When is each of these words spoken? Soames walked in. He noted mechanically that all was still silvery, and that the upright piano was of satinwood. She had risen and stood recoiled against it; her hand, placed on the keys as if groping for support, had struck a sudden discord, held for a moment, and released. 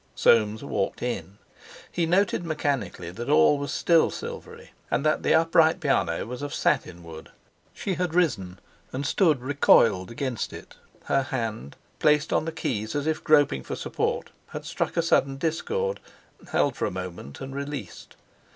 Soames 0.15 0.63
walked 0.63 1.03
in. 1.03 1.37
He 1.91 2.07
noted 2.07 2.43
mechanically 2.43 3.11
that 3.11 3.29
all 3.29 3.59
was 3.59 3.71
still 3.71 4.09
silvery, 4.09 4.71
and 4.89 5.05
that 5.05 5.21
the 5.21 5.35
upright 5.35 5.79
piano 5.79 6.25
was 6.25 6.41
of 6.41 6.55
satinwood. 6.55 7.29
She 7.71 7.93
had 7.93 8.15
risen 8.15 8.57
and 8.91 9.05
stood 9.05 9.41
recoiled 9.41 10.09
against 10.09 10.53
it; 10.53 10.73
her 11.03 11.21
hand, 11.21 11.75
placed 11.99 12.33
on 12.33 12.45
the 12.45 12.51
keys 12.51 12.95
as 12.95 13.05
if 13.05 13.23
groping 13.23 13.61
for 13.61 13.75
support, 13.75 14.31
had 14.47 14.65
struck 14.65 14.97
a 14.97 15.03
sudden 15.03 15.37
discord, 15.37 15.99
held 16.51 16.75
for 16.75 16.87
a 16.87 16.89
moment, 16.89 17.39
and 17.39 17.53
released. 17.55 18.15